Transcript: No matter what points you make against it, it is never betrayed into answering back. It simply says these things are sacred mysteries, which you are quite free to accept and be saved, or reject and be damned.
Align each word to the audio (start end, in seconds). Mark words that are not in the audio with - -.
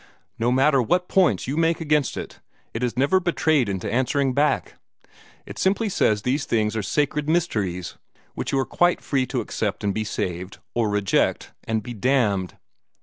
No 0.39 0.51
matter 0.51 0.81
what 0.81 1.07
points 1.07 1.45
you 1.47 1.55
make 1.57 1.79
against 1.79 2.17
it, 2.17 2.39
it 2.73 2.81
is 2.81 2.97
never 2.97 3.19
betrayed 3.19 3.69
into 3.69 3.93
answering 3.93 4.33
back. 4.33 4.79
It 5.45 5.59
simply 5.59 5.89
says 5.89 6.23
these 6.23 6.45
things 6.45 6.75
are 6.75 6.81
sacred 6.81 7.29
mysteries, 7.29 7.97
which 8.33 8.51
you 8.51 8.57
are 8.57 8.65
quite 8.65 8.99
free 9.01 9.27
to 9.27 9.41
accept 9.41 9.83
and 9.83 9.93
be 9.93 10.03
saved, 10.03 10.57
or 10.73 10.89
reject 10.89 11.51
and 11.65 11.83
be 11.83 11.93
damned. 11.93 12.57